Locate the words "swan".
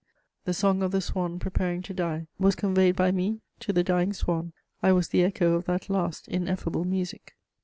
0.99-1.37, 4.13-4.51